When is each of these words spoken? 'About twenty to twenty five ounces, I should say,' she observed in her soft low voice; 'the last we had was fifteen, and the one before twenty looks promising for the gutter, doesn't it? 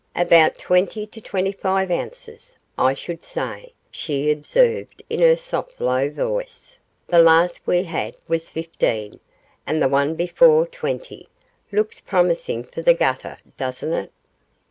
'About 0.15 0.57
twenty 0.57 1.05
to 1.05 1.21
twenty 1.21 1.51
five 1.51 1.91
ounces, 1.91 2.57
I 2.75 2.95
should 2.95 3.23
say,' 3.23 3.71
she 3.91 4.31
observed 4.31 5.03
in 5.11 5.19
her 5.19 5.37
soft 5.37 5.79
low 5.79 6.09
voice; 6.09 6.75
'the 7.05 7.19
last 7.19 7.61
we 7.67 7.83
had 7.83 8.17
was 8.27 8.49
fifteen, 8.49 9.19
and 9.67 9.79
the 9.79 9.87
one 9.87 10.15
before 10.15 10.65
twenty 10.65 11.29
looks 11.71 11.99
promising 11.99 12.63
for 12.63 12.81
the 12.81 12.95
gutter, 12.95 13.37
doesn't 13.57 13.93
it? 13.93 14.11